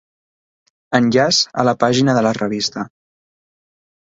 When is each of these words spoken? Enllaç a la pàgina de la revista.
Enllaç 0.99 1.41
a 1.65 1.67
la 1.69 1.75
pàgina 1.85 2.17
de 2.19 2.25
la 2.29 2.33
revista. 2.39 2.87